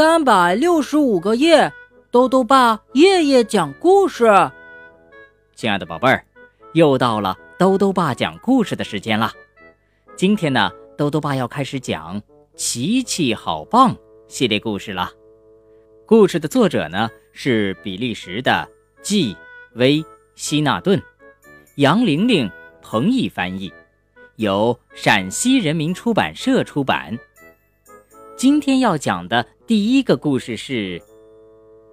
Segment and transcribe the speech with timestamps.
[0.00, 1.70] 三百六十五个夜，
[2.10, 4.24] 豆豆爸夜夜讲故事。
[5.54, 6.24] 亲爱的宝贝儿，
[6.72, 9.30] 又到了豆豆爸讲故事的时间了！
[10.16, 12.18] 今天呢，豆豆爸要开始讲
[12.56, 13.94] 《奇奇好棒》
[14.26, 15.12] 系列故事了。
[16.06, 18.66] 故事的作者呢是比利时的
[19.02, 19.36] 季
[19.74, 20.02] 威
[20.34, 20.98] 希纳顿，
[21.74, 23.70] 杨玲玲、彭毅翻译，
[24.36, 27.18] 由陕西人民出版社出版。
[28.34, 31.00] 今天要讲的第一个故事是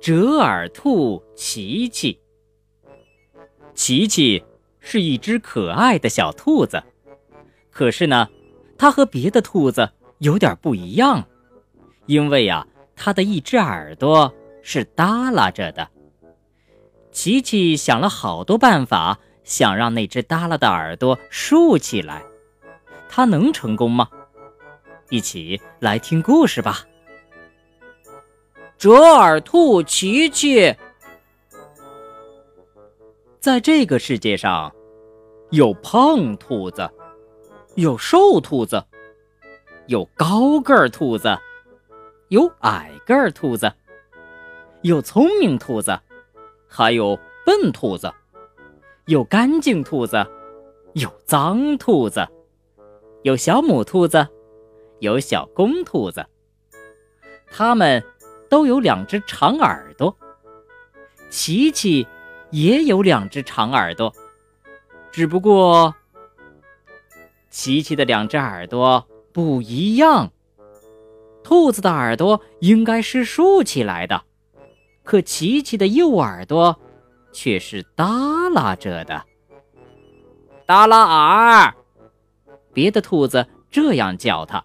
[0.00, 2.16] 折耳兔琪琪。
[3.74, 4.40] 琪琪
[4.78, 6.80] 是一只可爱的小兔子，
[7.72, 8.28] 可是呢，
[8.78, 11.26] 它和别的兔子有点不一样，
[12.06, 14.32] 因为呀，它的一只耳朵
[14.62, 15.90] 是耷拉着的。
[17.10, 22.22] 琪琪想了好多办法，想让那只耷拉的耳朵竖起来，
[23.08, 24.08] 它能成功吗？
[25.10, 26.86] 一起来听故事吧。
[28.76, 30.76] 折耳兔琪琪，
[33.40, 34.74] 在这个世界上，
[35.50, 36.90] 有胖兔子，
[37.76, 38.84] 有瘦兔子，
[39.86, 41.38] 有高个儿兔子，
[42.28, 43.72] 有矮个儿兔子，
[44.82, 45.98] 有聪明兔子，
[46.68, 48.12] 还有笨兔子，
[49.06, 50.26] 有干净兔子，
[50.94, 52.26] 有脏兔子，
[53.22, 54.26] 有小母兔子。
[55.00, 56.24] 有小公兔子，
[57.50, 58.02] 它们
[58.54, 60.16] 都有两只长耳朵。
[61.28, 62.06] 琪琪
[62.52, 64.14] 也有两只长耳朵，
[65.10, 65.92] 只不过
[67.50, 70.30] 琪琪的两只耳朵不一样。
[71.42, 74.22] 兔子的耳朵应该是竖起来的，
[75.02, 76.78] 可琪琪的右耳朵
[77.32, 78.06] 却是耷
[78.52, 79.24] 拉着的。
[80.64, 81.74] 耷拉耳，
[82.72, 84.64] 别的兔子这样叫它。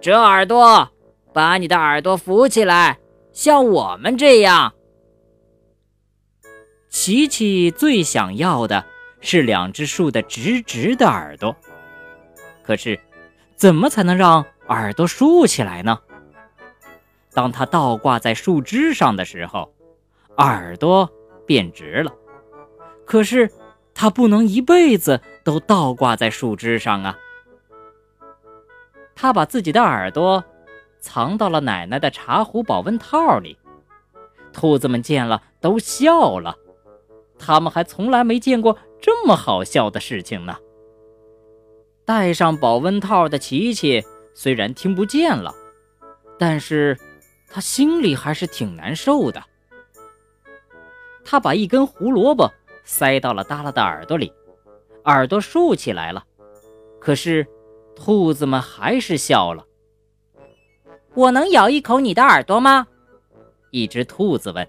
[0.00, 0.90] 折耳朵，
[1.34, 3.00] 把你的耳朵扶起来，
[3.32, 4.72] 像我们这样。
[6.88, 8.86] 琪琪最想要的
[9.20, 11.56] 是两只竖得直直的耳朵，
[12.62, 13.00] 可是，
[13.56, 15.98] 怎么才能让耳朵竖起来呢？
[17.32, 19.74] 当它倒挂在树枝上的时候，
[20.36, 21.10] 耳朵
[21.44, 22.14] 变直了。
[23.04, 23.50] 可是，
[23.92, 27.18] 它不能一辈子都倒挂在树枝上啊。
[29.16, 30.44] 他把自己的耳朵
[31.04, 33.58] 藏到了奶奶的茶壶保温套里，
[34.54, 36.56] 兔子们见了都笑了，
[37.38, 40.56] 他们还从来没见过这么好笑的事情呢。
[42.06, 45.54] 戴上保温套的琪琪虽然听不见了，
[46.38, 46.98] 但是
[47.50, 49.44] 他心里还是挺难受的。
[51.22, 52.50] 他把一根胡萝卜
[52.82, 54.32] 塞到了耷拉的耳朵里，
[55.04, 56.24] 耳朵竖起来了，
[56.98, 57.46] 可是。
[57.96, 59.64] 兔子们还是笑了。
[61.14, 62.86] 我能咬一口你的耳朵吗？
[63.70, 64.68] 一只兔子问。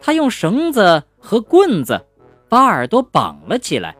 [0.00, 2.06] 他用绳子和棍子
[2.48, 3.94] 把耳朵绑了起来，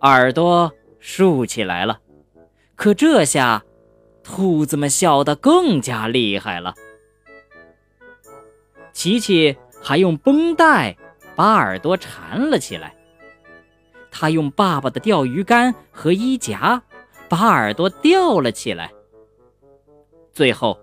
[0.00, 2.00] 耳朵竖起来了。
[2.74, 3.62] 可这下，
[4.24, 6.74] 兔子们笑得更加厉害了。
[8.92, 10.96] 琪琪还用绷带
[11.34, 12.94] 把耳朵缠了起来。
[14.10, 16.82] 他用爸爸的钓鱼竿和衣夹
[17.28, 18.90] 把耳朵吊了起来。
[20.36, 20.78] 最后，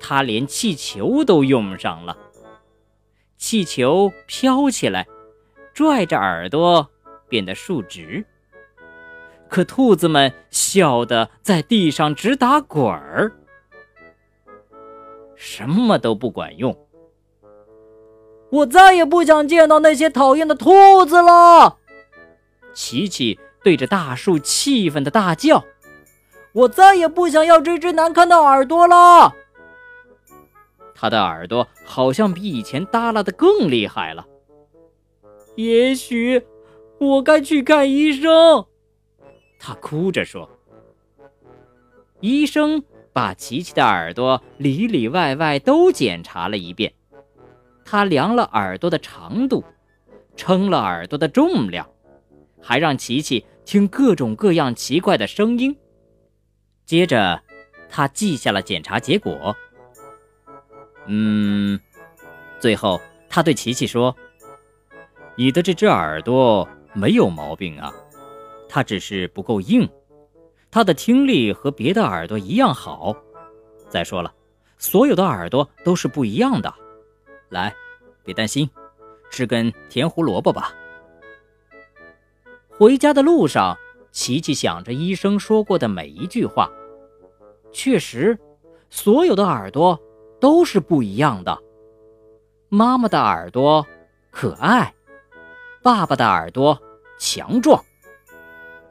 [0.00, 2.16] 他连气球都用上了。
[3.36, 5.06] 气球飘起来，
[5.74, 6.88] 拽着耳朵
[7.28, 8.24] 变得竖直。
[9.50, 13.30] 可兔子们笑得在地上直打滚儿。
[15.36, 16.74] 什么都不管用。
[18.48, 21.76] 我再也不想见到那些讨厌的兔子了。
[22.72, 25.62] 琪琪对着大树气愤的大叫
[26.58, 29.32] ：“我再也不想要这只难看的耳朵了。”
[30.92, 34.26] 他的耳朵好像比以前耷拉的更厉害了。
[35.54, 36.42] 也许
[36.98, 38.66] 我该去看医生。
[39.60, 40.50] 他哭着说。
[42.20, 42.82] 医生
[43.12, 46.92] 把琪琪的耳朵里里外外都检查了一遍，
[47.84, 49.62] 他量了耳朵的长度，
[50.34, 51.88] 称了耳朵的重量。
[52.60, 55.76] 还让琪琪听各种各样奇怪的声音。
[56.88, 57.42] 接着，
[57.90, 59.54] 他记下了检查结果。
[61.04, 61.78] 嗯，
[62.58, 62.98] 最后
[63.28, 64.16] 他对琪琪说
[65.36, 67.92] ：“你的这只耳朵没有毛病啊，
[68.70, 69.86] 它只是不够硬。
[70.70, 73.14] 它的听力和别的耳朵一样好。
[73.90, 74.32] 再说了，
[74.78, 76.74] 所有的耳朵都是不一样的。
[77.50, 77.76] 来，
[78.24, 78.70] 别担心，
[79.30, 80.72] 吃根甜胡萝卜吧。”
[82.72, 83.76] 回家的路上，
[84.10, 86.70] 琪琪想着医生说过的每一句话。
[87.72, 88.38] 确实，
[88.90, 89.98] 所有的耳朵
[90.40, 91.58] 都是不一样的。
[92.68, 93.86] 妈妈的耳朵
[94.30, 94.94] 可爱，
[95.82, 96.78] 爸爸的耳朵
[97.18, 97.82] 强壮，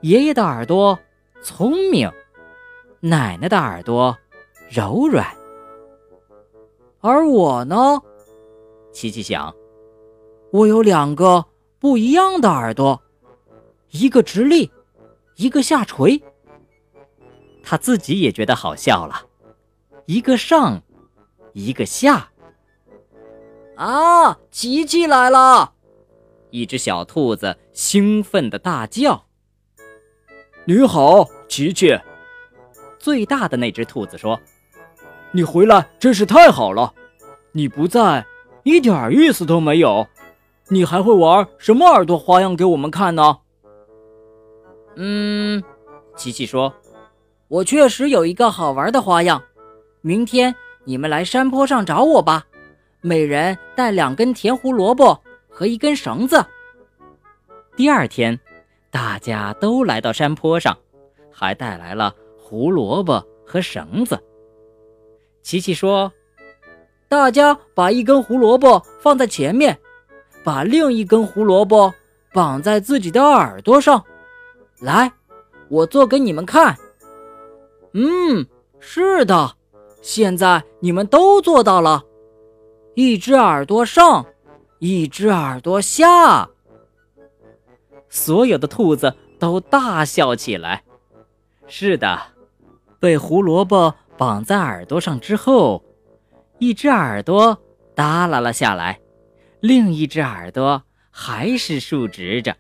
[0.02, 0.98] 爷爷的耳朵
[1.42, 2.12] 聪明，
[3.00, 4.18] 奶奶的耳朵
[4.70, 5.26] 柔软。
[7.00, 8.02] 而我呢？
[8.92, 9.54] 琪琪想，
[10.52, 11.46] 我有两个
[11.80, 13.00] 不一样的耳朵，
[13.92, 14.72] 一个直立，
[15.36, 16.22] 一个下垂。
[17.70, 19.26] 他自己也觉得好笑了，
[20.06, 20.82] 一个上，
[21.52, 22.30] 一个下。
[23.76, 24.40] 啊！
[24.50, 25.74] 琪琪来了！
[26.50, 29.26] 一只小兔子兴奋的大叫
[30.64, 32.00] ：“你好，琪琪！”
[32.98, 34.40] 最大的那只兔子说
[35.34, 36.94] ：“你回来真是太好了。
[37.52, 38.26] 你不在，
[38.64, 40.08] 一点意思都没有。
[40.70, 43.40] 你还会玩什么耳朵花样给我们看呢？”
[44.96, 45.62] 嗯，
[46.16, 46.74] 琪琪说
[47.48, 49.42] ：“我确实有一个好玩的花样。
[50.02, 50.54] 明天
[50.84, 52.46] 你们来山坡上找我吧。”
[53.00, 56.44] 每人带两根甜胡萝卜和一根绳子。
[57.76, 58.38] 第二天，
[58.90, 60.76] 大家都来到山坡上，
[61.32, 64.20] 还带来了胡萝卜和绳子。
[65.44, 66.12] 琪琪说
[67.08, 69.78] ：“大家把一根胡萝卜放在前面，
[70.44, 71.94] 把另一根胡萝卜
[72.34, 74.04] 绑在自己的耳朵上。
[74.80, 75.10] 来，
[75.70, 76.76] 我做给你们看。
[78.00, 78.46] 嗯，
[78.80, 79.56] 是的，
[80.04, 82.04] 现在你们都做到了。”
[82.94, 84.24] 一只耳朵上，
[84.78, 86.48] 一只耳朵下。
[88.08, 90.84] 所有的兔子都大笑起来。
[91.68, 92.20] 是的，
[93.00, 95.84] 被胡萝卜绑在耳朵上之后，
[96.60, 97.58] 一只耳朵
[97.96, 99.00] 耷拉了下来，
[99.60, 102.56] 另一只耳朵还是竖直着。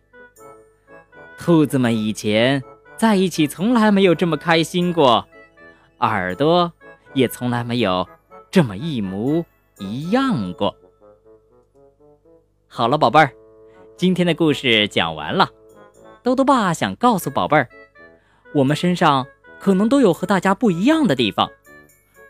[1.37, 2.63] 兔子们以前
[2.97, 5.27] 在一起从来没有这么开心过，
[5.99, 6.73] 耳朵
[7.13, 8.07] 也从来没有
[8.49, 9.45] 这么一模。
[9.79, 10.75] 一样过。
[12.67, 13.31] 好了，宝贝儿，
[13.95, 15.47] 今天的故事讲完了。
[16.23, 17.69] 豆豆爸想告诉宝贝儿，
[18.55, 19.27] 我们身上
[19.59, 21.47] 可能都有和大家不一样的地方，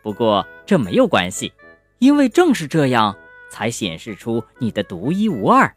[0.03, 1.53] 不过这没有关系，
[1.99, 3.15] 因为正是这样
[3.49, 5.73] 才显示出你的独一无二。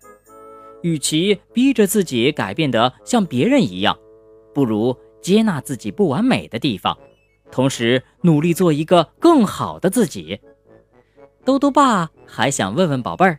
[0.83, 3.97] 与其逼着自己改变得像别人一样，
[4.55, 6.97] 不如接纳自己不完美的地方，
[7.51, 10.41] 同时努力做一个更好的自己。
[11.45, 13.39] 兜兜爸还想问问宝贝儿，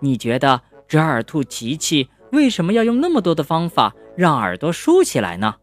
[0.00, 5.54] 你觉得折耳兔琪琪为什么要用那么多的方法让耳朵竖起来呢？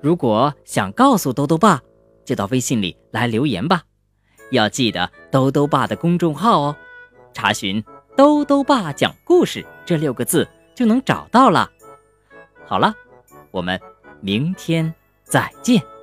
[0.00, 1.82] 如果想告诉兜兜爸，
[2.24, 3.82] 就到微信里来留言吧。
[4.50, 6.76] 要记得兜兜爸的公众号哦，
[7.32, 7.82] 查询
[8.16, 11.70] “兜兜爸讲故事”这六个字就能找到了。
[12.66, 12.94] 好了，
[13.50, 13.80] 我们
[14.24, 15.93] 明天再见。